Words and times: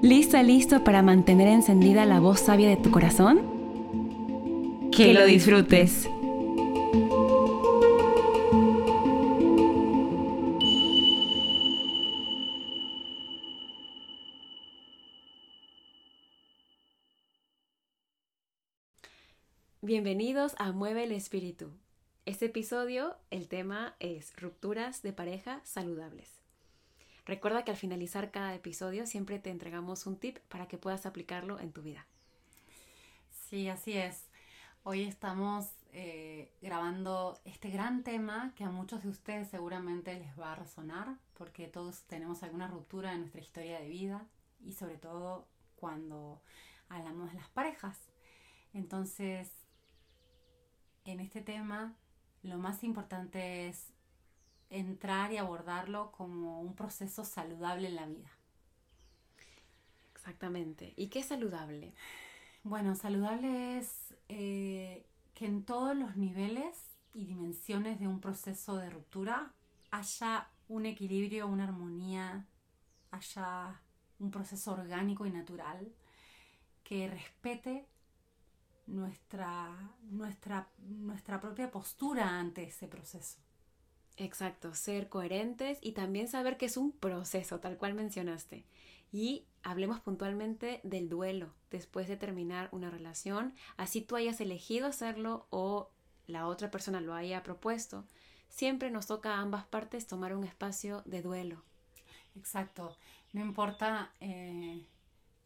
¿Lista, 0.00 0.44
listo 0.44 0.84
para 0.84 1.02
mantener 1.02 1.48
encendida 1.48 2.06
la 2.06 2.20
voz 2.20 2.38
sabia 2.38 2.68
de 2.68 2.76
tu 2.76 2.92
corazón? 2.92 3.40
Que 4.92 5.12
lo 5.12 5.24
disfrutes. 5.24 6.08
Bienvenidos 19.82 20.54
a 20.58 20.70
Mueve 20.70 21.02
el 21.02 21.12
Espíritu. 21.12 21.72
Este 22.24 22.46
episodio, 22.46 23.16
el 23.32 23.48
tema 23.48 23.96
es 23.98 24.32
rupturas 24.36 25.02
de 25.02 25.12
pareja 25.12 25.60
saludables. 25.64 26.47
Recuerda 27.28 27.62
que 27.62 27.70
al 27.70 27.76
finalizar 27.76 28.30
cada 28.30 28.54
episodio 28.54 29.06
siempre 29.06 29.38
te 29.38 29.50
entregamos 29.50 30.06
un 30.06 30.16
tip 30.16 30.38
para 30.48 30.66
que 30.66 30.78
puedas 30.78 31.04
aplicarlo 31.04 31.60
en 31.60 31.72
tu 31.72 31.82
vida. 31.82 32.06
Sí, 33.30 33.68
así 33.68 33.98
es. 33.98 34.24
Hoy 34.82 35.02
estamos 35.02 35.66
eh, 35.92 36.50
grabando 36.62 37.38
este 37.44 37.68
gran 37.68 38.02
tema 38.02 38.54
que 38.56 38.64
a 38.64 38.70
muchos 38.70 39.02
de 39.02 39.10
ustedes 39.10 39.48
seguramente 39.48 40.18
les 40.18 40.40
va 40.40 40.52
a 40.52 40.56
resonar 40.56 41.18
porque 41.34 41.68
todos 41.68 42.00
tenemos 42.04 42.42
alguna 42.42 42.66
ruptura 42.66 43.12
en 43.12 43.20
nuestra 43.20 43.42
historia 43.42 43.78
de 43.78 43.88
vida 43.90 44.26
y 44.60 44.72
sobre 44.72 44.96
todo 44.96 45.46
cuando 45.76 46.40
hablamos 46.88 47.30
de 47.30 47.36
las 47.40 47.50
parejas. 47.50 48.08
Entonces, 48.72 49.52
en 51.04 51.20
este 51.20 51.42
tema 51.42 51.94
lo 52.42 52.56
más 52.56 52.82
importante 52.84 53.68
es 53.68 53.92
entrar 54.70 55.32
y 55.32 55.38
abordarlo 55.38 56.12
como 56.12 56.60
un 56.60 56.74
proceso 56.74 57.24
saludable 57.24 57.88
en 57.88 57.96
la 57.96 58.06
vida. 58.06 58.30
Exactamente. 60.14 60.92
¿Y 60.96 61.08
qué 61.08 61.20
es 61.20 61.26
saludable? 61.26 61.94
Bueno, 62.62 62.94
saludable 62.94 63.78
es 63.78 64.14
eh, 64.28 65.06
que 65.34 65.46
en 65.46 65.64
todos 65.64 65.96
los 65.96 66.16
niveles 66.16 66.76
y 67.14 67.24
dimensiones 67.24 67.98
de 67.98 68.08
un 68.08 68.20
proceso 68.20 68.76
de 68.76 68.90
ruptura 68.90 69.52
haya 69.90 70.48
un 70.68 70.84
equilibrio, 70.84 71.46
una 71.46 71.64
armonía, 71.64 72.46
haya 73.10 73.80
un 74.18 74.30
proceso 74.30 74.72
orgánico 74.72 75.24
y 75.24 75.30
natural 75.30 75.90
que 76.84 77.08
respete 77.08 77.86
nuestra, 78.86 79.70
nuestra, 80.10 80.68
nuestra 80.78 81.40
propia 81.40 81.70
postura 81.70 82.38
ante 82.38 82.64
ese 82.64 82.88
proceso. 82.88 83.38
Exacto, 84.20 84.74
ser 84.74 85.08
coherentes 85.08 85.78
y 85.80 85.92
también 85.92 86.26
saber 86.26 86.56
que 86.56 86.66
es 86.66 86.76
un 86.76 86.90
proceso, 86.90 87.60
tal 87.60 87.76
cual 87.78 87.94
mencionaste. 87.94 88.64
Y 89.12 89.44
hablemos 89.62 90.00
puntualmente 90.00 90.80
del 90.82 91.08
duelo 91.08 91.54
después 91.70 92.08
de 92.08 92.16
terminar 92.16 92.68
una 92.72 92.90
relación, 92.90 93.54
así 93.76 94.00
tú 94.00 94.16
hayas 94.16 94.40
elegido 94.40 94.88
hacerlo 94.88 95.46
o 95.50 95.90
la 96.26 96.48
otra 96.48 96.70
persona 96.70 97.00
lo 97.00 97.14
haya 97.14 97.44
propuesto. 97.44 98.04
Siempre 98.48 98.90
nos 98.90 99.06
toca 99.06 99.36
a 99.36 99.40
ambas 99.40 99.64
partes 99.66 100.08
tomar 100.08 100.34
un 100.34 100.42
espacio 100.42 101.02
de 101.06 101.22
duelo. 101.22 101.62
Exacto, 102.36 102.96
no 103.32 103.40
importa 103.40 104.12
eh, 104.20 104.84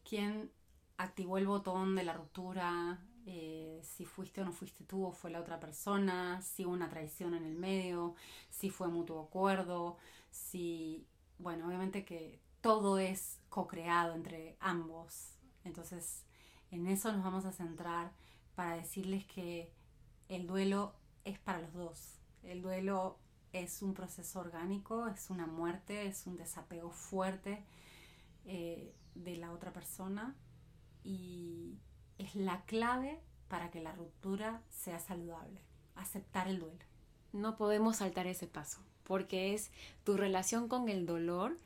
quién 0.03 0.49
activó 0.97 1.37
el 1.37 1.45
botón 1.45 1.95
de 1.95 2.03
la 2.03 2.13
ruptura, 2.13 2.99
eh, 3.25 3.81
si 3.83 4.05
fuiste 4.05 4.41
o 4.41 4.45
no 4.45 4.51
fuiste 4.51 4.83
tú 4.83 5.05
o 5.05 5.11
fue 5.11 5.31
la 5.31 5.39
otra 5.39 5.59
persona, 5.59 6.41
si 6.41 6.65
hubo 6.65 6.73
una 6.73 6.89
traición 6.89 7.33
en 7.33 7.45
el 7.45 7.55
medio, 7.55 8.15
si 8.49 8.69
fue 8.69 8.87
mutuo 8.87 9.21
acuerdo, 9.21 9.97
si, 10.29 11.07
bueno, 11.39 11.67
obviamente 11.67 12.03
que 12.05 12.41
todo 12.61 12.97
es 12.97 13.39
co-creado 13.49 14.13
entre 14.15 14.57
ambos. 14.59 15.37
Entonces, 15.63 16.23
en 16.71 16.87
eso 16.87 17.11
nos 17.13 17.23
vamos 17.23 17.45
a 17.45 17.51
centrar 17.51 18.11
para 18.55 18.75
decirles 18.75 19.25
que 19.25 19.71
el 20.27 20.47
duelo 20.47 20.95
es 21.23 21.39
para 21.39 21.61
los 21.61 21.73
dos. 21.73 22.19
El 22.43 22.61
duelo 22.61 23.19
es 23.53 23.81
un 23.81 23.93
proceso 23.93 24.39
orgánico, 24.39 25.07
es 25.07 25.29
una 25.29 25.45
muerte, 25.45 26.07
es 26.07 26.25
un 26.27 26.35
desapego 26.35 26.89
fuerte 26.89 27.63
eh, 28.45 28.93
de 29.15 29.37
la 29.37 29.51
otra 29.51 29.71
persona 29.71 30.35
y 31.03 31.77
es 32.17 32.35
la 32.35 32.63
clave 32.65 33.19
para 33.47 33.69
que 33.71 33.81
la 33.81 33.91
ruptura 33.91 34.61
sea 34.69 34.99
saludable, 34.99 35.61
aceptar 35.95 36.47
el 36.47 36.59
duelo. 36.59 36.85
No 37.31 37.55
podemos 37.55 37.97
saltar 37.97 38.27
ese 38.27 38.47
paso, 38.47 38.79
porque 39.03 39.53
es 39.53 39.71
tu 40.03 40.17
relación 40.17 40.67
con 40.67 40.89
el 40.89 41.05
dolor, 41.05 41.57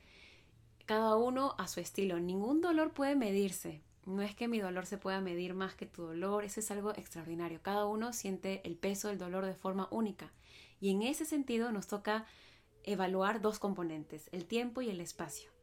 cada 0.86 1.18
uno 1.18 1.56
a 1.58 1.68
su 1.68 1.80
estilo. 1.80 2.20
Ningún 2.20 2.62
dolor 2.62 2.94
puede 2.94 3.16
medirse. 3.16 3.82
No 4.06 4.22
es 4.22 4.36
que 4.36 4.48
mi 4.48 4.60
dolor 4.60 4.86
se 4.86 4.98
pueda 4.98 5.20
medir 5.20 5.54
más 5.54 5.76
que 5.76 5.86
tu 5.86 6.04
dolor, 6.04 6.46
eso 6.46 6.62
es 6.62 6.72
algo 6.72 6.92
extraordinario. 6.92 7.62
Cada 7.62 7.86
uno 7.86 8.14
siente 8.14 8.62
el 8.66 8.78
peso 8.78 9.10
del 9.10 9.18
dolor 9.18 9.46
de 9.46 9.54
forma 9.54 9.90
única. 9.92 10.32
Y 10.80 10.92
en 10.92 11.02
ese 11.02 11.26
sentido 11.26 11.74
nos 11.74 11.88
toca 11.88 12.26
evaluar 12.84 13.42
dos 13.42 13.60
componentes, 13.60 14.30
el 14.32 14.46
tiempo 14.46 14.82
y 14.82 14.90
el 14.90 15.02
espacio. 15.02 15.57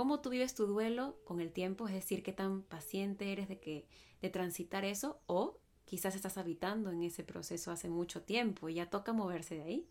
¿Cómo 0.00 0.20
tú 0.20 0.30
vives 0.30 0.54
tu 0.54 0.64
duelo 0.64 1.18
con 1.26 1.42
el 1.42 1.52
tiempo? 1.52 1.86
Es 1.86 1.92
decir, 1.92 2.22
qué 2.22 2.32
tan 2.32 2.62
paciente 2.62 3.32
eres 3.32 3.50
de 3.50 3.60
que 3.60 3.86
de 4.22 4.30
transitar 4.30 4.86
eso 4.86 5.20
o 5.26 5.58
quizás 5.84 6.14
estás 6.14 6.38
habitando 6.38 6.90
en 6.90 7.02
ese 7.02 7.22
proceso 7.22 7.70
hace 7.70 7.90
mucho 7.90 8.22
tiempo 8.22 8.70
y 8.70 8.76
ya 8.76 8.88
toca 8.88 9.12
moverse 9.12 9.56
de 9.56 9.62
ahí. 9.62 9.88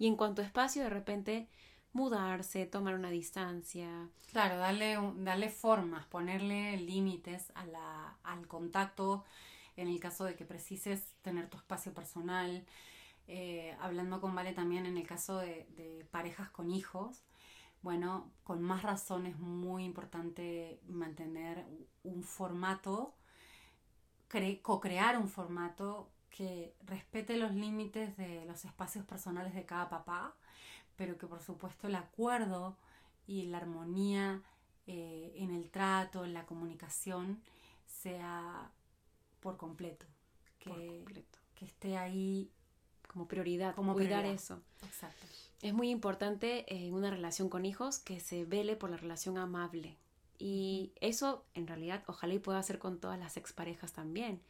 Y 0.00 0.08
en 0.08 0.16
cuanto 0.16 0.42
a 0.42 0.44
espacio, 0.44 0.82
de 0.82 0.90
repente 0.90 1.48
mudarse, 1.92 2.66
tomar 2.66 2.96
una 2.96 3.10
distancia. 3.10 4.08
Claro, 4.32 4.58
darle, 4.58 4.98
darle 5.18 5.48
formas, 5.48 6.06
ponerle 6.06 6.76
límites 6.78 7.52
a 7.54 7.64
la, 7.64 8.18
al 8.24 8.48
contacto 8.48 9.22
en 9.76 9.86
el 9.86 10.00
caso 10.00 10.24
de 10.24 10.34
que 10.34 10.44
precises 10.44 11.14
tener 11.22 11.48
tu 11.48 11.56
espacio 11.56 11.94
personal. 11.94 12.66
Eh, 13.28 13.76
hablando 13.80 14.20
con 14.20 14.34
Vale 14.34 14.54
también 14.54 14.86
en 14.86 14.96
el 14.96 15.06
caso 15.06 15.38
de, 15.38 15.68
de 15.76 16.04
parejas 16.10 16.50
con 16.50 16.68
hijos, 16.68 17.22
bueno, 17.82 18.30
con 18.44 18.62
más 18.62 18.82
razón 18.82 19.26
es 19.26 19.38
muy 19.38 19.84
importante 19.84 20.80
mantener 20.88 21.66
un 22.04 22.22
formato 22.22 23.14
co-crear 24.62 25.18
un 25.18 25.28
formato 25.28 26.08
que 26.30 26.74
respete 26.86 27.36
los 27.36 27.52
límites 27.52 28.16
de 28.16 28.44
los 28.46 28.64
espacios 28.64 29.04
personales 29.04 29.54
de 29.54 29.66
cada 29.66 29.90
papá, 29.90 30.34
pero 30.96 31.18
que 31.18 31.26
por 31.26 31.42
supuesto 31.42 31.86
el 31.86 31.94
acuerdo 31.94 32.76
y 33.26 33.44
la 33.44 33.58
armonía 33.58 34.42
eh, 34.86 35.34
en 35.36 35.50
el 35.50 35.70
trato, 35.70 36.24
en 36.24 36.32
la 36.32 36.46
comunicación, 36.46 37.42
sea 37.86 38.70
por 39.40 39.56
completo. 39.58 40.06
Que, 40.58 41.04
que 41.56 41.64
esté 41.64 41.98
ahí 41.98 42.50
como 43.12 43.28
prioridad, 43.28 43.74
como 43.74 43.94
cuidar 43.94 44.24
eso. 44.24 44.60
Exacto. 44.84 45.26
Es 45.60 45.72
muy 45.72 45.90
importante 45.90 46.64
en 46.74 46.94
una 46.94 47.10
relación 47.10 47.48
con 47.48 47.64
hijos 47.64 47.98
que 47.98 48.18
se 48.18 48.44
vele 48.44 48.74
por 48.74 48.90
la 48.90 48.96
relación 48.96 49.38
amable, 49.38 49.96
y 50.44 50.90
eso 51.00 51.44
en 51.54 51.68
realidad 51.68 52.02
ojalá 52.08 52.34
y 52.34 52.40
pueda 52.40 52.58
hacer 52.58 52.80
con 52.80 52.98
todas 52.98 53.16
las 53.16 53.36
exparejas 53.36 53.92
también. 53.92 54.40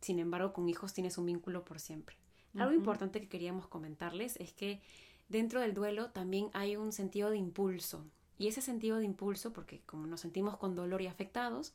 Sin 0.00 0.20
embargo, 0.20 0.52
con 0.52 0.68
hijos 0.68 0.92
tienes 0.92 1.18
un 1.18 1.26
vínculo 1.26 1.64
por 1.64 1.80
siempre. 1.80 2.16
Algo 2.56 2.72
importante 2.72 3.20
que 3.20 3.28
queríamos 3.28 3.66
comentarles 3.66 4.36
es 4.36 4.52
que 4.52 4.80
dentro 5.28 5.60
del 5.60 5.74
duelo 5.74 6.10
también 6.10 6.50
hay 6.52 6.76
un 6.76 6.92
sentido 6.92 7.30
de 7.30 7.38
impulso. 7.38 8.04
Y 8.38 8.46
ese 8.46 8.60
sentido 8.60 8.98
de 8.98 9.04
impulso, 9.04 9.52
porque 9.52 9.80
como 9.80 10.06
nos 10.06 10.20
sentimos 10.20 10.56
con 10.56 10.76
dolor 10.76 11.02
y 11.02 11.08
afectados, 11.08 11.74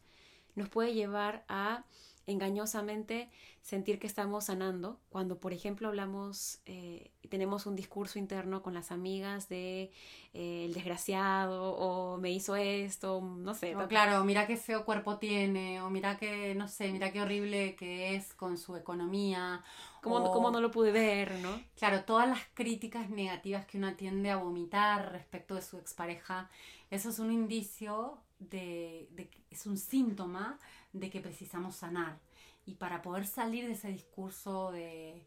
nos 0.55 0.69
puede 0.69 0.93
llevar 0.93 1.43
a 1.49 1.83
engañosamente 2.27 3.29
sentir 3.61 3.99
que 3.99 4.07
estamos 4.07 4.45
sanando 4.45 4.99
cuando, 5.09 5.39
por 5.39 5.53
ejemplo, 5.53 5.87
hablamos 5.87 6.59
eh, 6.65 7.11
tenemos 7.29 7.65
un 7.65 7.75
discurso 7.75 8.19
interno 8.19 8.61
con 8.61 8.73
las 8.73 8.91
amigas 8.91 9.49
de 9.49 9.91
eh, 10.33 10.65
el 10.65 10.73
desgraciado 10.73 11.73
o 11.73 12.17
me 12.17 12.31
hizo 12.31 12.55
esto, 12.55 13.21
no 13.21 13.53
sé. 13.53 13.75
O 13.75 13.87
claro, 13.87 14.23
mira 14.23 14.47
qué 14.47 14.57
feo 14.57 14.85
cuerpo 14.85 15.17
tiene, 15.17 15.81
o 15.81 15.89
mira 15.89 16.17
qué, 16.17 16.55
no 16.55 16.67
sé, 16.67 16.91
mira 16.91 17.11
qué 17.11 17.21
horrible 17.21 17.75
que 17.75 18.15
es 18.15 18.33
con 18.33 18.57
su 18.57 18.75
economía. 18.75 19.63
¿Cómo, 20.01 20.31
cómo 20.31 20.51
no 20.51 20.61
lo 20.61 20.69
pude 20.69 20.91
ver, 20.91 21.39
no? 21.39 21.59
Claro, 21.77 22.03
todas 22.03 22.27
las 22.29 22.41
críticas 22.53 23.09
negativas 23.09 23.65
que 23.65 23.79
uno 23.79 23.95
tiende 23.95 24.29
a 24.29 24.37
vomitar 24.37 25.11
respecto 25.11 25.55
de 25.55 25.63
su 25.63 25.79
expareja, 25.79 26.49
eso 26.91 27.09
es 27.09 27.17
un 27.17 27.31
indicio 27.31 28.19
de, 28.39 29.09
es 29.49 29.65
un 29.65 29.77
síntoma 29.77 30.59
de 30.93 31.09
que 31.09 31.21
precisamos 31.21 31.75
sanar. 31.75 32.19
Y 32.65 32.75
para 32.75 33.01
poder 33.01 33.25
salir 33.25 33.65
de 33.65 33.73
ese 33.73 33.89
discurso 33.89 34.71
de 34.71 35.25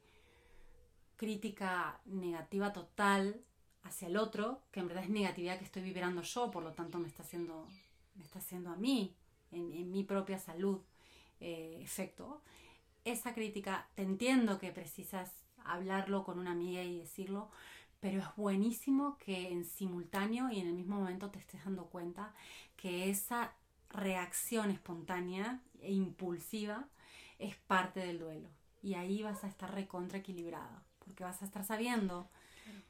crítica 1.16 2.00
negativa 2.06 2.72
total 2.72 3.40
hacia 3.82 4.08
el 4.08 4.16
otro, 4.16 4.62
que 4.70 4.80
en 4.80 4.88
verdad 4.88 5.04
es 5.04 5.10
negatividad 5.10 5.58
que 5.58 5.64
estoy 5.64 5.82
vibrando 5.82 6.22
yo, 6.22 6.50
por 6.50 6.62
lo 6.62 6.72
tanto 6.72 6.98
me 6.98 7.08
está 7.08 7.22
haciendo, 7.22 7.66
me 8.14 8.24
está 8.24 8.38
haciendo 8.38 8.70
a 8.70 8.76
mí, 8.76 9.14
en, 9.50 9.90
mi 9.90 10.04
propia 10.04 10.38
salud, 10.38 10.80
eh, 11.40 11.78
efecto. 11.80 12.42
Esa 13.04 13.34
crítica, 13.34 13.88
te 13.94 14.02
entiendo 14.02 14.58
que 14.58 14.72
precisas 14.72 15.32
hablarlo 15.64 16.24
con 16.24 16.38
una 16.38 16.52
amiga 16.52 16.82
y 16.82 16.98
decirlo, 16.98 17.50
pero 18.00 18.20
es 18.20 18.36
buenísimo 18.36 19.16
que 19.18 19.50
en 19.50 19.64
simultáneo 19.64 20.50
y 20.50 20.60
en 20.60 20.68
el 20.68 20.74
mismo 20.74 20.96
momento 20.96 21.30
te 21.30 21.38
estés 21.38 21.64
dando 21.64 21.86
cuenta 21.86 22.34
que 22.76 23.10
esa 23.10 23.52
reacción 23.90 24.70
espontánea 24.70 25.60
e 25.80 25.92
impulsiva 25.92 26.88
es 27.38 27.56
parte 27.56 28.00
del 28.00 28.18
duelo. 28.18 28.48
Y 28.82 28.94
ahí 28.94 29.22
vas 29.22 29.42
a 29.44 29.48
estar 29.48 29.74
recontra 29.74 30.18
equilibrado 30.18 30.82
porque 30.98 31.24
vas 31.24 31.42
a 31.42 31.46
estar 31.46 31.64
sabiendo 31.64 32.28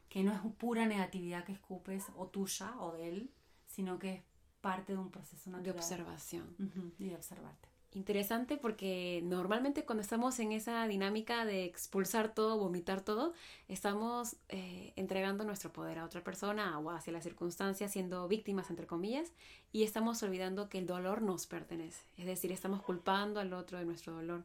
que 0.09 0.23
no 0.23 0.33
es 0.33 0.41
pura 0.59 0.87
negatividad 0.87 1.45
que 1.45 1.53
escupes 1.53 2.07
o 2.17 2.27
tuya 2.27 2.75
o 2.81 2.93
de 2.93 3.09
él, 3.09 3.31
sino 3.67 3.99
que 3.99 4.15
es 4.15 4.23
parte 4.61 4.93
de 4.93 4.99
un 4.99 5.11
proceso 5.11 5.51
natural. 5.51 5.75
De 5.75 5.79
observación. 5.79 6.95
y 6.99 7.09
de 7.09 7.15
observarte. 7.15 7.69
Interesante 7.95 8.59
porque 8.59 9.23
normalmente 9.25 9.85
cuando 9.85 10.03
estamos 10.03 10.39
en 10.41 10.53
esa 10.53 10.87
dinámica 10.87 11.47
de 11.47 11.65
expulsar 11.65 12.35
todo, 12.35 12.59
vomitar 12.59 13.01
todo, 13.01 13.33
estamos 13.67 14.37
eh, 14.51 14.93
entregando 14.97 15.43
nuestro 15.45 15.73
poder 15.73 15.99
a 15.99 16.05
otra 16.05 16.23
persona 16.23 16.79
o 16.79 16.91
hacia 16.91 17.15
las 17.15 17.25
circunstancias, 17.25 17.91
siendo 17.91 18.29
víctimas, 18.29 18.69
entre 18.69 18.87
comillas, 18.87 19.33
y 19.73 19.85
estamos 19.85 20.23
olvidando 20.23 20.69
que 20.69 20.79
el 20.79 20.87
dolor 20.87 21.23
nos 21.23 21.47
pertenece. 21.47 22.03
Es 22.19 22.27
decir, 22.27 22.53
estamos 22.53 22.83
culpando 22.83 23.41
al 23.41 23.55
otro 23.55 23.79
de 23.79 23.87
nuestro 23.87 24.13
dolor. 24.13 24.45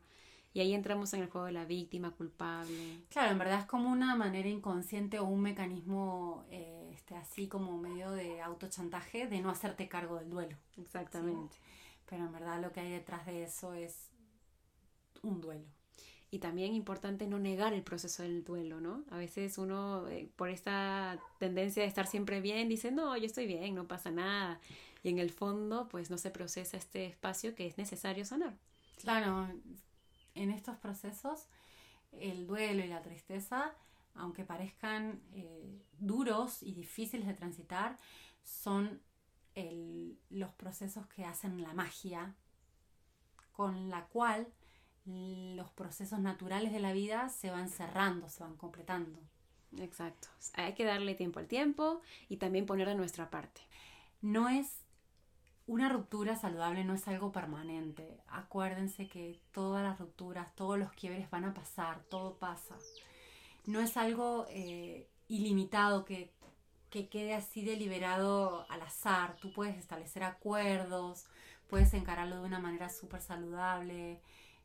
Y 0.53 0.59
ahí 0.59 0.73
entramos 0.73 1.13
en 1.13 1.23
el 1.23 1.29
juego 1.29 1.47
de 1.47 1.53
la 1.53 1.65
víctima 1.65 2.11
culpable. 2.11 3.01
Claro, 3.09 3.31
en 3.31 3.39
verdad 3.39 3.59
es 3.59 3.65
como 3.65 3.89
una 3.91 4.15
manera 4.15 4.47
inconsciente 4.47 5.19
o 5.19 5.25
un 5.25 5.41
mecanismo 5.41 6.45
eh, 6.51 6.91
este, 6.93 7.15
así 7.15 7.47
como 7.47 7.77
medio 7.77 8.11
de 8.11 8.39
autochantaje 8.41 9.27
de 9.27 9.41
no 9.41 9.49
hacerte 9.49 9.89
cargo 9.89 10.17
del 10.17 10.29
duelo. 10.29 10.55
Exactamente. 10.77 11.57
Pero 12.13 12.25
en 12.25 12.31
verdad 12.31 12.61
lo 12.61 12.71
que 12.71 12.79
hay 12.79 12.91
detrás 12.91 13.25
de 13.25 13.41
eso 13.41 13.73
es 13.73 14.11
un 15.23 15.41
duelo. 15.41 15.65
Y 16.29 16.37
también 16.37 16.75
importante 16.75 17.25
no 17.25 17.39
negar 17.39 17.73
el 17.73 17.81
proceso 17.81 18.21
del 18.21 18.43
duelo, 18.43 18.79
¿no? 18.79 19.03
A 19.09 19.17
veces 19.17 19.57
uno, 19.57 20.07
eh, 20.09 20.29
por 20.35 20.49
esta 20.49 21.19
tendencia 21.39 21.81
de 21.81 21.89
estar 21.89 22.05
siempre 22.05 22.39
bien, 22.39 22.69
dice, 22.69 22.91
no, 22.91 23.17
yo 23.17 23.25
estoy 23.25 23.47
bien, 23.47 23.73
no 23.73 23.87
pasa 23.87 24.11
nada. 24.11 24.59
Y 25.01 25.09
en 25.09 25.17
el 25.17 25.31
fondo, 25.31 25.89
pues 25.89 26.11
no 26.11 26.19
se 26.19 26.29
procesa 26.29 26.77
este 26.77 27.07
espacio 27.07 27.55
que 27.55 27.65
es 27.65 27.79
necesario 27.79 28.25
sanar. 28.25 28.59
Claro, 29.01 29.47
en 30.35 30.51
estos 30.51 30.77
procesos 30.77 31.47
el 32.11 32.45
duelo 32.45 32.85
y 32.85 32.89
la 32.89 33.01
tristeza, 33.01 33.73
aunque 34.13 34.43
parezcan 34.43 35.19
eh, 35.33 35.81
duros 35.97 36.61
y 36.61 36.73
difíciles 36.73 37.25
de 37.25 37.33
transitar, 37.33 37.97
son 38.43 39.01
los 40.29 40.51
procesos 40.53 41.05
que 41.07 41.25
hacen 41.25 41.61
la 41.61 41.73
magia 41.73 42.35
con 43.51 43.89
la 43.89 44.05
cual 44.05 44.47
los 45.05 45.69
procesos 45.71 46.19
naturales 46.19 46.71
de 46.71 46.79
la 46.79 46.93
vida 46.93 47.29
se 47.29 47.51
van 47.51 47.69
cerrando, 47.69 48.29
se 48.29 48.43
van 48.43 48.55
completando. 48.55 49.19
Exacto. 49.77 50.29
Hay 50.53 50.73
que 50.73 50.85
darle 50.85 51.15
tiempo 51.15 51.39
al 51.39 51.47
tiempo 51.47 52.01
y 52.29 52.37
también 52.37 52.65
poner 52.65 52.87
de 52.87 52.95
nuestra 52.95 53.29
parte. 53.29 53.61
No 54.21 54.49
es 54.49 54.83
una 55.65 55.89
ruptura 55.89 56.35
saludable 56.35 56.83
no 56.83 56.93
es 56.93 57.07
algo 57.07 57.31
permanente. 57.31 58.17
Acuérdense 58.27 59.07
que 59.07 59.39
todas 59.51 59.83
las 59.83 59.99
rupturas, 59.99 60.53
todos 60.55 60.77
los 60.77 60.91
quiebres 60.91 61.29
van 61.29 61.45
a 61.45 61.53
pasar, 61.53 62.03
todo 62.09 62.37
pasa. 62.37 62.75
No 63.65 63.79
es 63.79 63.95
algo 63.95 64.45
eh, 64.49 65.07
ilimitado 65.27 66.03
que, 66.03 66.33
quede 67.09 67.33
así 67.33 67.63
deliberado 67.63 68.65
al 68.69 68.81
azar. 68.81 69.35
Tú 69.41 69.51
puedes 69.53 69.77
establecer 69.77 70.23
acuerdos, 70.23 71.25
puedes 71.69 71.93
encararlo 71.93 72.39
de 72.41 72.47
una 72.47 72.59
manera 72.59 72.89
súper 72.89 73.21
saludable, 73.21 74.21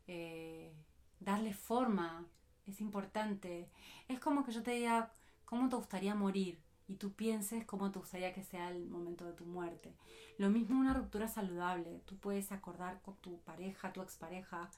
eh, 0.07 0.73
darle 1.21 1.55
forma, 1.55 2.27
es 2.67 2.81
importante. 2.81 3.71
Es 4.09 4.21
como 4.21 4.45
que 4.45 4.53
yo 4.53 4.63
te 4.63 4.73
diga, 4.73 5.13
¿cómo 5.45 5.69
te 5.69 5.77
gustaría 5.77 6.15
morir? 6.15 6.59
y 6.89 6.97
tú 6.97 7.13
pienses 7.13 7.67
cómo 7.67 7.93
te 7.93 7.99
gustaría 7.99 8.33
que 8.33 8.43
sea 8.43 8.71
el 8.71 8.89
momento 8.89 9.27
de 9.27 9.35
tu 9.35 9.45
muerte. 9.45 9.95
Lo 10.39 10.49
mismo 10.49 10.81
una 10.81 10.95
ruptura 10.95 11.29
saludable. 11.29 12.01
Tú 12.07 12.17
puedes 12.17 12.51
acordar 12.51 13.03
con 13.03 13.15
tu 13.17 13.39
pareja, 13.41 13.93
tu 13.93 14.01
expareja, 14.01 14.71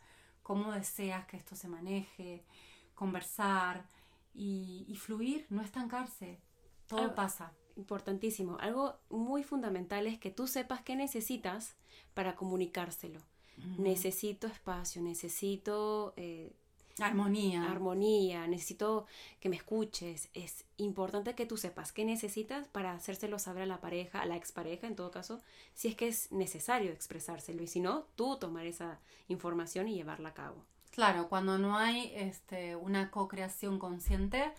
cómo 0.43 0.73
deseas 0.73 1.25
que 1.27 1.37
esto 1.37 1.55
se 1.55 1.69
maneje, 1.69 2.45
conversar 2.97 3.87
y, 4.35 4.93
fluir, 5.01 5.47
no 5.51 5.63
estancarse. 5.63 6.41
Todo 6.91 7.15
pasa. 7.15 7.53
Importantísimo. 7.77 8.59
Algo 8.61 8.99
muy 9.09 9.43
fundamental 9.43 10.07
es 10.07 10.19
que 10.19 10.31
tú 10.31 10.47
sepas 10.47 10.83
qué 10.83 10.97
necesitas 10.97 11.77
para 12.15 12.37
comunicárselo. 12.37 13.21
Necesito 13.79 14.47
espacio, 14.47 15.03
necesito 15.03 16.15
eh, 16.17 16.53
Armonía. 16.99 17.71
Armonía, 17.71 18.47
necesito 18.47 19.07
que 19.39 19.49
me 19.49 19.57
escuches. 19.57 20.29
Es 20.35 20.65
importante 20.77 21.35
que 21.35 21.47
tú 21.47 21.57
sepas 21.57 21.93
qué 21.93 22.05
necesitas 22.05 22.69
para 22.69 22.93
hacérselo 22.93 23.39
saber 23.39 23.63
a 23.63 23.67
la 23.67 23.81
pareja, 23.81 24.21
a 24.21 24.27
la 24.27 24.37
expareja 24.37 24.87
en 24.87 24.97
todo 24.97 25.11
caso, 25.11 25.41
si 25.75 25.89
es 25.89 25.95
que 25.95 26.09
es 26.09 26.31
necesario 26.33 26.91
expresárselo 26.91 27.63
y 27.63 27.67
si 27.67 27.81
no, 27.81 28.07
tú 28.17 28.37
tomar 28.39 28.67
esa 28.67 29.01
información 29.29 29.89
y 29.89 29.95
llevarla 29.95 30.31
a 30.31 30.35
cabo. 30.35 30.65
Claro, 30.91 31.29
cuando 31.29 31.57
no 31.57 31.79
hay 31.79 32.13
este, 32.15 32.77
una 32.77 33.11
co-creación 33.11 33.79
consciente, 33.79 34.53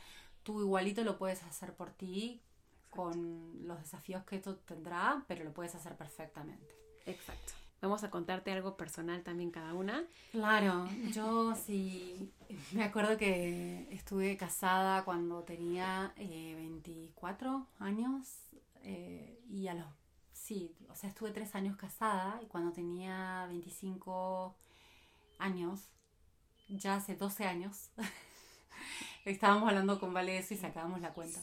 tú 0.44 0.62
igualito 0.62 1.04
lo 1.04 1.18
puedes 1.18 1.44
hacer 1.44 1.74
por 1.74 1.92
ti 1.92 2.42
con 2.90 3.68
los 3.68 3.80
desafíos 3.80 4.24
que 4.26 4.36
esto 4.36 4.58
tendrá, 4.58 5.24
pero 5.28 5.44
lo 5.44 5.54
puedes 5.54 5.74
hacer 5.76 5.96
perfectamente. 5.96 6.76
Exacto. 7.06 7.54
Vamos 7.82 8.04
a 8.04 8.12
contarte 8.12 8.52
algo 8.52 8.78
personal 8.78 9.24
también 9.24 9.50
cada 9.50 9.74
una. 9.74 10.06
Claro, 10.32 10.88
yo 11.12 11.56
sí, 11.56 12.32
me 12.74 12.84
acuerdo 12.84 13.18
que 13.18 13.88
estuve 13.90 14.38
casada 14.38 15.04
cuando 15.04 15.42
tenía 15.44 16.14
24 16.16 17.50
eh, 17.58 17.84
años 17.84 18.28
eh, 18.84 19.42
y 19.50 19.68
a 19.68 19.74
los, 19.74 19.88
sí, 20.32 20.76
o 20.90 20.96
sea, 20.96 21.10
estuve 21.10 21.32
tres 21.32 21.56
años 21.56 21.76
casada 21.76 22.40
y 22.44 22.46
cuando 22.46 22.72
tenía 22.72 23.48
25 23.50 24.56
años, 25.39 25.89
ya 26.70 26.98
hace 26.98 27.15
12 27.15 27.46
años, 27.46 27.89
estábamos 29.25 29.70
hablando 29.70 30.00
con 30.00 30.13
Vale 30.13 30.38
eso 30.38 30.54
y 30.54 30.58
sacábamos 30.58 31.01
la 31.01 31.13
cuenta. 31.13 31.40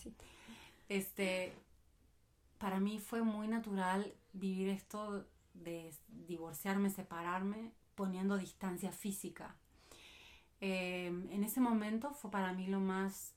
Este, 0.89 1.53
para 2.59 2.81
mí 2.81 2.99
fue 2.99 3.23
muy 3.23 3.49
natural 3.49 4.13
vivir 4.33 4.69
esto 4.69 5.27
de 5.55 5.93
divorciarme, 6.09 6.91
separarme, 6.91 7.73
poniendo 7.95 8.37
distancia 8.37 8.93
física. 8.93 9.57
Em, 10.61 11.31
en 11.31 11.45
ese 11.45 11.61
momento 11.61 12.13
fue 12.15 12.31
para 12.31 12.53
mí 12.53 12.67
lo 12.67 12.81
más 12.81 13.35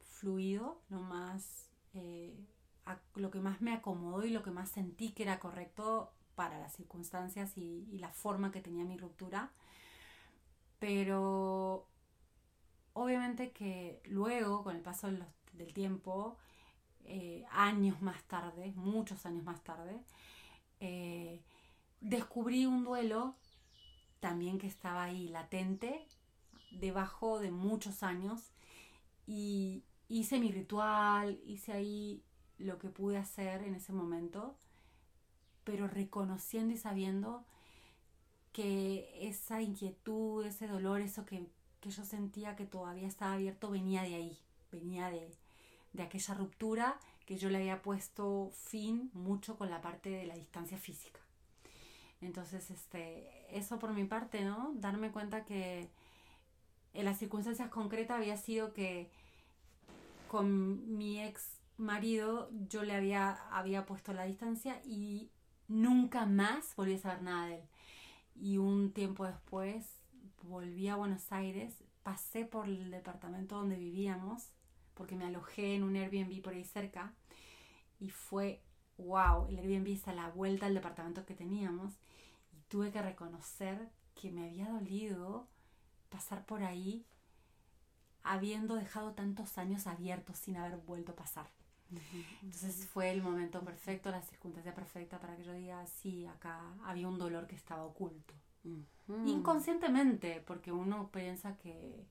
fluido, 0.00 0.80
lo 0.88 1.00
más 1.00 1.68
eh, 1.94 2.34
lo 3.14 3.30
que 3.30 3.40
más 3.40 3.60
me 3.60 3.72
acomodó 3.74 4.24
y 4.24 4.30
lo 4.30 4.42
que 4.42 4.50
más 4.50 4.70
sentí 4.70 5.10
que 5.10 5.24
era 5.24 5.38
correcto 5.38 6.12
para 6.34 6.58
las 6.58 6.74
circunstancias 6.74 7.56
y, 7.56 7.86
la 7.98 8.12
forma 8.12 8.50
que 8.50 8.60
tenía 8.60 8.84
mi 8.84 8.96
ruptura. 8.96 9.50
Pero 10.78 11.86
obviamente 12.98 13.50
que 13.52 14.00
luego, 14.04 14.62
con 14.64 14.76
el 14.76 14.82
paso 14.82 15.08
del 15.52 15.72
tiempo, 15.72 16.36
eh, 17.04 17.44
años 17.50 18.02
más 18.02 18.22
tarde, 18.24 18.72
muchos 18.76 19.24
años 19.24 19.44
más 19.44 19.62
tarde, 19.62 20.00
eh, 20.80 21.40
descubrí 22.00 22.66
un 22.66 22.84
duelo 22.84 23.34
también 24.20 24.58
que 24.58 24.66
estaba 24.66 25.04
ahí 25.04 25.28
latente, 25.28 26.06
debajo 26.72 27.38
de 27.38 27.50
muchos 27.50 28.02
años, 28.02 28.52
y 29.26 29.84
hice 30.08 30.38
mi 30.40 30.50
ritual, 30.50 31.40
hice 31.46 31.72
ahí 31.72 32.22
lo 32.58 32.78
que 32.78 32.88
pude 32.88 33.16
hacer 33.16 33.62
en 33.62 33.74
ese 33.74 33.92
momento, 33.92 34.56
pero 35.64 35.86
reconociendo 35.86 36.74
y 36.74 36.76
sabiendo 36.76 37.44
que 38.52 39.28
esa 39.28 39.62
inquietud, 39.62 40.44
ese 40.44 40.66
dolor, 40.66 41.00
eso 41.00 41.24
que, 41.24 41.46
que 41.80 41.90
yo 41.90 42.04
sentía 42.04 42.56
que 42.56 42.66
todavía 42.66 43.08
estaba 43.08 43.34
abierto, 43.34 43.70
venía 43.70 44.02
de 44.02 44.14
ahí, 44.14 44.38
venía 44.72 45.10
de, 45.10 45.30
de 45.92 46.02
aquella 46.02 46.34
ruptura 46.34 46.98
que 47.26 47.36
yo 47.36 47.50
le 47.50 47.58
había 47.58 47.82
puesto 47.82 48.50
fin 48.54 49.10
mucho 49.12 49.56
con 49.56 49.70
la 49.70 49.80
parte 49.80 50.10
de 50.10 50.26
la 50.26 50.34
distancia 50.34 50.78
física. 50.78 51.20
Entonces, 52.20 52.70
este, 52.70 53.28
eso 53.56 53.78
por 53.78 53.92
mi 53.92 54.04
parte, 54.04 54.42
¿no? 54.44 54.72
Darme 54.74 55.12
cuenta 55.12 55.44
que 55.44 55.88
en 56.94 57.04
las 57.04 57.18
circunstancias 57.18 57.68
concretas 57.70 58.18
había 58.18 58.36
sido 58.36 58.72
que 58.72 59.10
con 60.28 60.96
mi 60.96 61.22
ex 61.22 61.58
marido 61.76 62.50
yo 62.68 62.82
le 62.82 62.94
había, 62.94 63.32
había 63.50 63.86
puesto 63.86 64.12
la 64.12 64.24
distancia 64.24 64.80
y 64.84 65.30
nunca 65.68 66.26
más 66.26 66.74
volví 66.76 66.94
a 66.94 66.98
saber 66.98 67.22
nada 67.22 67.46
de 67.46 67.54
él. 67.56 67.62
Y 68.34 68.58
un 68.58 68.92
tiempo 68.92 69.26
después 69.26 69.86
volví 70.42 70.88
a 70.88 70.96
Buenos 70.96 71.30
Aires, 71.32 71.74
pasé 72.02 72.44
por 72.44 72.66
el 72.66 72.90
departamento 72.90 73.56
donde 73.56 73.76
vivíamos 73.76 74.50
porque 74.94 75.16
me 75.16 75.26
alojé 75.26 75.74
en 75.74 75.84
un 75.84 75.96
Airbnb 75.96 76.42
por 76.42 76.54
ahí 76.54 76.64
cerca 76.64 77.12
y 78.00 78.10
fue 78.10 78.62
wow, 78.98 79.46
el 79.48 79.58
Airbnb 79.58 79.88
está 79.88 80.10
a 80.10 80.14
la 80.14 80.28
vuelta 80.28 80.66
del 80.66 80.74
departamento 80.74 81.24
que 81.24 81.34
teníamos 81.34 81.94
y 82.52 82.60
tuve 82.68 82.90
que 82.90 83.00
reconocer 83.00 83.88
que 84.14 84.30
me 84.30 84.46
había 84.46 84.68
dolido 84.68 85.46
pasar 86.08 86.44
por 86.44 86.62
ahí 86.62 87.06
habiendo 88.22 88.74
dejado 88.74 89.12
tantos 89.12 89.56
años 89.56 89.86
abiertos 89.86 90.36
sin 90.38 90.56
haber 90.56 90.76
vuelto 90.78 91.12
a 91.12 91.16
pasar. 91.16 91.48
Entonces 92.42 92.86
fue 92.86 93.10
el 93.10 93.22
momento 93.22 93.64
perfecto, 93.64 94.10
la 94.10 94.20
circunstancia 94.20 94.74
perfecta 94.74 95.18
para 95.18 95.36
que 95.36 95.44
yo 95.44 95.52
diga, 95.52 95.86
sí, 95.86 96.26
acá 96.26 96.60
había 96.84 97.08
un 97.08 97.18
dolor 97.18 97.46
que 97.46 97.56
estaba 97.56 97.84
oculto. 97.84 98.34
Inconscientemente, 99.24 100.42
porque 100.46 100.70
uno 100.70 101.10
piensa 101.10 101.56
que 101.56 102.06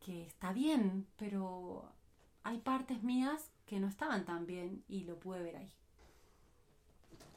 que 0.00 0.22
está 0.22 0.52
bien, 0.52 1.06
pero 1.16 1.92
hay 2.42 2.58
partes 2.58 3.02
mías 3.02 3.50
que 3.66 3.80
no 3.80 3.88
estaban 3.88 4.24
tan 4.24 4.46
bien 4.46 4.82
y 4.88 5.04
lo 5.04 5.18
pude 5.18 5.42
ver 5.42 5.56
ahí. 5.56 5.72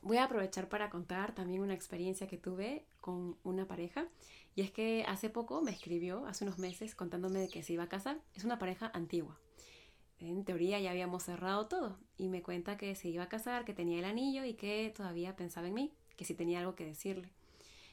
Voy 0.02 0.18
a 0.18 0.24
aprovechar 0.24 0.68
para 0.68 0.90
contar 0.90 1.36
también 1.36 1.62
una 1.62 1.74
experiencia 1.74 2.28
que 2.28 2.38
tuve 2.38 2.86
con 3.02 3.38
una 3.44 3.68
pareja. 3.68 4.08
Y 4.56 4.62
es 4.62 4.72
que 4.72 5.06
hace 5.08 5.30
poco 5.30 5.62
me 5.62 5.72
escribió, 5.72 6.26
hace 6.26 6.44
unos 6.44 6.58
meses, 6.58 6.96
contándome 6.96 7.40
de 7.40 7.50
que 7.50 7.62
se 7.62 7.74
iba 7.74 7.84
a 7.84 7.90
casar. 7.90 8.20
Es 8.34 8.44
una 8.44 8.58
pareja 8.58 8.92
antigua. 8.94 9.38
En 10.20 10.44
teoría 10.44 10.80
ya 10.80 10.92
habíamos 10.92 11.24
cerrado 11.24 11.68
todo. 11.68 11.98
Y 12.18 12.30
me 12.30 12.42
cuenta 12.42 12.78
que 12.78 12.96
se 12.96 13.10
iba 13.10 13.24
a 13.24 13.30
casar, 13.30 13.64
que 13.64 13.74
tenía 13.74 14.00
el 14.00 14.06
anillo 14.06 14.44
y 14.44 14.56
que 14.56 14.92
todavía 14.96 15.36
pensaba 15.36 15.68
en 15.68 15.76
mí, 15.76 15.94
que 16.18 16.26
si 16.26 16.34
tenía 16.34 16.60
algo 16.60 16.76
que 16.76 16.86
decirle. 16.86 17.32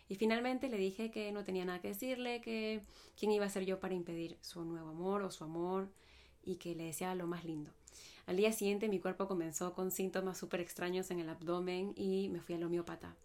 Y 0.09 0.15
finalmente 0.15 0.69
le 0.69 0.79
dije 0.79 1.11
que 1.11 1.33
no 1.33 1.45
tenía 1.45 1.65
nada 1.65 1.81
que 1.81 1.89
decirle, 1.89 2.41
que 2.41 2.83
quién 3.19 3.31
iba 3.31 3.45
a 3.45 3.51
ser 3.51 3.67
yo 3.67 3.79
para 3.79 3.95
impedir 3.95 4.39
su 4.41 4.65
nuevo 4.65 4.89
amor 4.89 5.23
o 5.23 5.31
su 5.31 5.45
amor 5.45 5.91
y 6.43 6.57
que 6.57 6.75
le 6.75 6.85
deseaba 6.85 7.15
lo 7.15 7.27
más 7.27 7.45
lindo. 7.45 7.71
Al 8.27 8.37
día 8.37 8.53
siguiente 8.53 8.89
mi 8.89 9.01
cuerpo 9.01 9.27
comenzó 9.27 9.75
con 9.75 9.91
síntomas 9.91 10.39
súper 10.39 10.61
extraños 10.61 11.11
en 11.11 11.21
el 11.21 11.29
abdomen 11.29 11.93
y 11.97 12.29
me 12.29 12.41
fui 12.41 12.55
al 12.55 12.63
homeópata. 12.63 13.17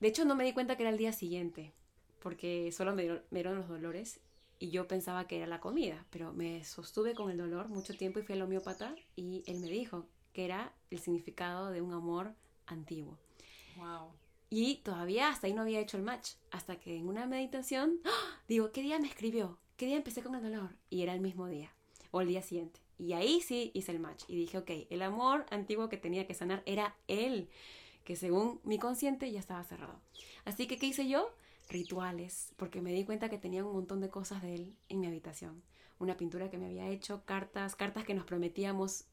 De 0.00 0.08
hecho 0.08 0.24
no 0.24 0.34
me 0.34 0.44
di 0.44 0.52
cuenta 0.52 0.76
que 0.76 0.82
era 0.82 0.90
el 0.90 0.98
día 0.98 1.12
siguiente, 1.12 1.72
porque 2.20 2.72
solo 2.72 2.94
me 2.94 3.20
dieron, 3.30 3.56
los 3.56 3.68
dolores 3.68 4.20
y 4.58 4.70
yo 4.70 4.88
pensaba 4.88 5.26
que 5.26 5.38
era 5.38 5.46
la 5.46 5.60
comida, 5.60 6.06
pero 6.10 6.32
me 6.32 6.64
sostuve 6.64 7.14
con 7.14 7.30
el 7.30 7.38
dolor 7.38 7.68
mucho 7.68 7.94
tiempo 7.96 8.18
y 8.18 8.22
fui 8.22 8.34
al 8.34 8.42
homeópata 8.42 8.94
y 9.14 9.42
él 9.46 9.60
me 9.60 9.68
dijo 9.68 10.06
que 10.32 10.44
era 10.44 10.72
el 10.90 11.00
significado 11.00 11.70
de 11.70 11.82
un 11.82 11.92
amor 11.92 12.34
antiguo. 12.66 13.18
Wow. 13.76 14.10
Y 14.56 14.76
todavía 14.76 15.30
hasta 15.30 15.48
ahí 15.48 15.52
no 15.52 15.62
había 15.62 15.80
hecho 15.80 15.96
el 15.96 16.04
match. 16.04 16.34
Hasta 16.52 16.76
que 16.76 16.96
en 16.96 17.08
una 17.08 17.26
meditación 17.26 17.98
digo, 18.48 18.70
¿qué 18.70 18.82
día 18.82 19.00
me 19.00 19.08
escribió? 19.08 19.58
¿Qué 19.76 19.86
día 19.86 19.96
empecé 19.96 20.22
con 20.22 20.36
el 20.36 20.44
dolor? 20.44 20.70
Y 20.90 21.02
era 21.02 21.12
el 21.12 21.20
mismo 21.20 21.48
día. 21.48 21.72
O 22.12 22.20
el 22.20 22.28
día 22.28 22.40
siguiente. 22.40 22.78
Y 22.96 23.14
ahí 23.14 23.40
sí 23.40 23.72
hice 23.74 23.90
el 23.90 23.98
match. 23.98 24.22
Y 24.28 24.36
dije, 24.36 24.58
ok, 24.58 24.70
el 24.90 25.02
amor 25.02 25.44
antiguo 25.50 25.88
que 25.88 25.96
tenía 25.96 26.28
que 26.28 26.34
sanar 26.34 26.62
era 26.66 26.94
él. 27.08 27.48
Que 28.04 28.14
según 28.14 28.60
mi 28.62 28.78
consciente 28.78 29.32
ya 29.32 29.40
estaba 29.40 29.64
cerrado. 29.64 29.98
Así 30.44 30.68
que, 30.68 30.78
¿qué 30.78 30.86
hice 30.86 31.08
yo? 31.08 31.34
Rituales. 31.68 32.52
Porque 32.56 32.80
me 32.80 32.92
di 32.92 33.04
cuenta 33.04 33.28
que 33.28 33.38
tenía 33.38 33.64
un 33.64 33.72
montón 33.72 34.00
de 34.00 34.08
cosas 34.08 34.40
de 34.40 34.54
él 34.54 34.76
en 34.88 35.00
mi 35.00 35.08
habitación. 35.08 35.64
Una 35.98 36.16
pintura 36.16 36.48
que 36.48 36.58
me 36.58 36.66
había 36.66 36.86
hecho, 36.90 37.24
cartas, 37.24 37.74
cartas 37.74 38.04
que 38.04 38.14
nos 38.14 38.24
prometíamos 38.24 39.06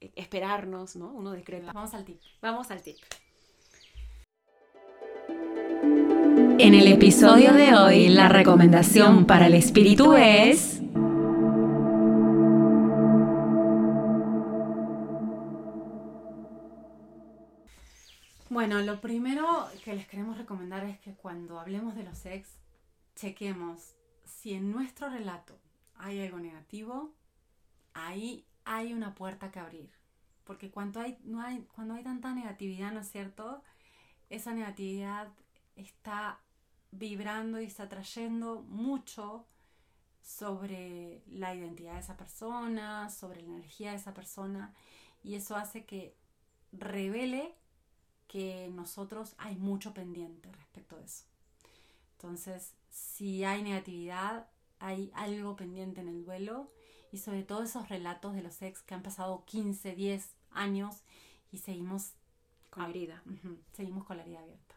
eh, 0.00 0.10
esperarnos, 0.16 0.96
¿no? 0.96 1.12
Uno 1.12 1.30
decreta. 1.30 1.72
Vamos 1.72 1.94
al 1.94 2.04
tip. 2.04 2.20
Vamos 2.42 2.72
al 2.72 2.82
tip. 2.82 2.98
En 6.62 6.74
el 6.74 6.88
episodio 6.88 7.54
de 7.54 7.74
hoy, 7.74 8.10
la 8.10 8.28
recomendación 8.28 9.24
para 9.24 9.46
el 9.46 9.54
espíritu 9.54 10.12
es... 10.12 10.82
Bueno, 18.50 18.80
lo 18.82 19.00
primero 19.00 19.68
que 19.82 19.94
les 19.94 20.06
queremos 20.06 20.36
recomendar 20.36 20.84
es 20.84 20.98
que 20.98 21.14
cuando 21.14 21.58
hablemos 21.58 21.94
de 21.94 22.02
los 22.02 22.26
ex, 22.26 22.58
chequemos 23.16 23.94
si 24.26 24.52
en 24.52 24.70
nuestro 24.70 25.08
relato 25.08 25.58
hay 25.94 26.20
algo 26.20 26.40
negativo, 26.40 27.14
ahí 27.94 28.44
hay 28.66 28.92
una 28.92 29.14
puerta 29.14 29.50
que 29.50 29.60
abrir. 29.60 29.90
Porque 30.44 30.70
cuando 30.70 31.00
hay, 31.00 31.16
hay, 31.42 31.66
cuando 31.74 31.94
hay 31.94 32.04
tanta 32.04 32.34
negatividad, 32.34 32.92
¿no 32.92 33.00
es 33.00 33.10
cierto? 33.10 33.62
Esa 34.28 34.52
negatividad 34.52 35.28
está 35.74 36.38
vibrando 36.92 37.60
y 37.60 37.64
está 37.64 37.88
trayendo 37.88 38.62
mucho 38.62 39.46
sobre 40.22 41.22
la 41.28 41.54
identidad 41.54 41.94
de 41.94 42.00
esa 42.00 42.16
persona, 42.16 43.10
sobre 43.10 43.42
la 43.42 43.48
energía 43.48 43.90
de 43.90 43.96
esa 43.96 44.14
persona, 44.14 44.74
y 45.22 45.34
eso 45.34 45.56
hace 45.56 45.84
que 45.84 46.14
revele 46.72 47.54
que 48.28 48.70
nosotros 48.72 49.34
hay 49.38 49.56
mucho 49.56 49.92
pendiente 49.92 50.52
respecto 50.52 50.96
de 50.96 51.04
eso. 51.04 51.24
Entonces, 52.12 52.74
si 52.90 53.44
hay 53.44 53.62
negatividad, 53.62 54.46
hay 54.78 55.10
algo 55.14 55.56
pendiente 55.56 56.00
en 56.00 56.08
el 56.08 56.24
duelo 56.24 56.70
y 57.12 57.18
sobre 57.18 57.42
todo 57.42 57.62
esos 57.62 57.88
relatos 57.88 58.34
de 58.34 58.42
los 58.42 58.62
ex 58.62 58.82
que 58.82 58.94
han 58.94 59.02
pasado 59.02 59.44
15, 59.46 59.94
10 59.94 60.30
años 60.52 61.02
y 61.50 61.58
seguimos 61.58 62.12
con 62.70 62.84
la 62.84 62.90
herida. 62.90 63.22
seguimos 63.72 64.04
con 64.04 64.16
la 64.16 64.22
herida 64.22 64.40
abierta. 64.40 64.69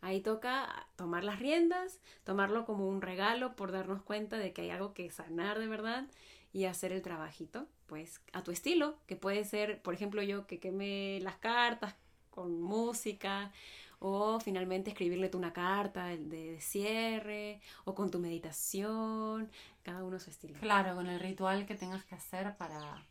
Ahí 0.00 0.20
toca 0.20 0.86
tomar 0.96 1.24
las 1.24 1.38
riendas, 1.38 2.00
tomarlo 2.24 2.64
como 2.64 2.88
un 2.88 3.02
regalo 3.02 3.54
por 3.56 3.72
darnos 3.72 4.02
cuenta 4.02 4.38
de 4.38 4.52
que 4.52 4.62
hay 4.62 4.70
algo 4.70 4.94
que 4.94 5.10
sanar 5.10 5.58
de 5.58 5.66
verdad 5.66 6.06
y 6.52 6.64
hacer 6.64 6.92
el 6.92 7.02
trabajito, 7.02 7.66
pues 7.86 8.20
a 8.32 8.42
tu 8.42 8.50
estilo, 8.50 8.96
que 9.06 9.16
puede 9.16 9.44
ser, 9.44 9.82
por 9.82 9.94
ejemplo, 9.94 10.22
yo 10.22 10.46
que 10.46 10.58
queme 10.58 11.20
las 11.22 11.36
cartas 11.36 11.94
con 12.30 12.60
música 12.60 13.52
o 14.00 14.40
finalmente 14.40 14.90
escribirle 14.90 15.28
tú 15.28 15.38
una 15.38 15.52
carta 15.52 16.06
de, 16.06 16.58
cierre 16.60 17.60
o 17.84 17.94
con 17.94 18.10
tu 18.10 18.18
meditación, 18.18 19.50
cada 19.82 20.02
uno 20.02 20.18
su 20.18 20.30
estilo. 20.30 20.58
Claro, 20.58 20.94
con 20.94 21.06
el 21.06 21.20
ritual 21.20 21.66
que 21.66 21.74
tengas 21.74 22.04
que 22.04 22.14
hacer 22.14 22.56
para, 22.56 23.04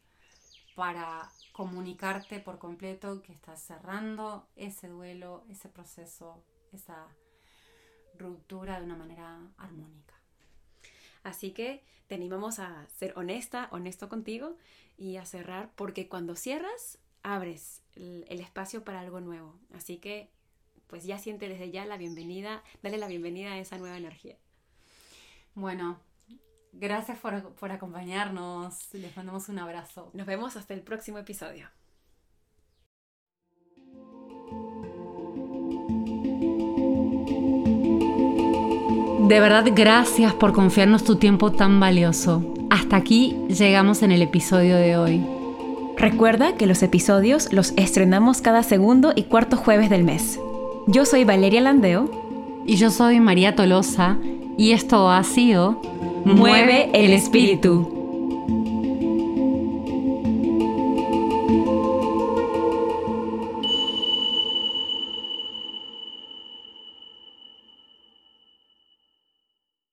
para 0.75 1.29
comunicarte 1.51 2.39
por 2.39 2.57
completo 2.57 3.21
que 3.21 3.31
estás 3.31 3.61
cerrando 3.61 4.47
ese 4.55 4.87
duelo, 4.87 5.43
ese 5.47 5.69
proceso 5.69 6.43
esa 6.73 7.07
ruptura 8.17 8.79
de 8.79 8.85
una 8.85 8.95
manera 8.95 9.39
armónica. 9.57 10.13
Así 11.23 11.51
que 11.51 11.83
te 12.07 12.15
animamos 12.15 12.59
a 12.59 12.87
ser 12.87 13.13
honesta, 13.17 13.67
honesto 13.71 14.09
contigo 14.09 14.57
y 14.97 15.17
a 15.17 15.25
cerrar, 15.25 15.71
porque 15.75 16.07
cuando 16.07 16.35
cierras, 16.35 16.97
abres 17.23 17.81
el, 17.95 18.39
espacio 18.39 18.83
para 18.83 18.99
algo 19.01 19.19
nuevo. 19.21 19.55
Así 19.73 19.97
que, 19.97 20.29
pues 20.87 21.03
ya 21.03 21.19
siente 21.19 21.47
desde 21.47 21.71
ya 21.71 21.85
la 21.85 21.97
bienvenida, 21.97 22.63
dale 22.81 22.97
la 22.97 23.07
bienvenida 23.07 23.53
a 23.53 23.59
esa 23.59 23.77
nueva 23.77 23.97
energía. 23.97 24.37
Bueno, 25.55 25.99
gracias 26.73 27.19
por, 27.19 27.53
por 27.53 27.71
acompañarnos. 27.71 28.93
Les 28.93 29.15
mandamos 29.15 29.49
un 29.49 29.59
abrazo. 29.59 30.09
Nos 30.13 30.25
vemos 30.25 30.55
hasta 30.55 30.73
el 30.73 30.81
próximo 30.81 31.19
episodio. 31.19 31.69
De 39.29 39.39
verdad, 39.39 39.63
gracias 39.75 40.33
por 40.33 40.53
confiarnos 40.53 41.03
tu 41.03 41.17
tiempo 41.17 41.51
tan 41.51 41.79
valioso. 41.79 42.41
Hasta 42.71 42.95
aquí 42.95 43.37
llegamos 43.47 44.01
en 44.01 44.11
el 44.11 44.23
episodio 44.23 44.75
de 44.75 44.97
hoy. 44.97 45.23
Recuerda 45.97 46.55
que 46.55 46.65
los 46.65 46.81
episodios 46.81 47.53
los 47.53 47.73
estrenamos 47.77 48.41
cada 48.41 48.63
segundo 48.63 49.13
y 49.15 49.25
cuarto 49.25 49.55
jueves 49.55 49.91
del 49.91 50.03
mes. 50.03 50.39
Yo 50.87 51.05
soy 51.05 51.25
Valeria 51.25 51.61
Landeo. 51.61 52.09
Y 52.65 52.77
yo 52.77 52.89
soy 52.89 53.19
María 53.19 53.53
Tolosa. 53.53 54.17
Y 54.57 54.71
esto 54.71 55.11
ha 55.11 55.23
sido 55.23 55.79
Mueve 56.25 56.89
el 56.93 57.13
espíritu. 57.13 57.98